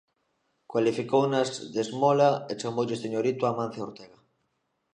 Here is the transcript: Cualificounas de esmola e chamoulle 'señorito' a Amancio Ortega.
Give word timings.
Cualificounas 0.71 1.49
de 1.73 1.79
esmola 1.85 2.29
e 2.51 2.53
chamoulle 2.59 2.95
'señorito' 2.97 3.45
a 3.45 3.49
Amancio 3.53 3.81
Ortega. 3.87 4.19